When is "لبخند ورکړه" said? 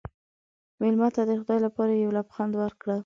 2.17-2.97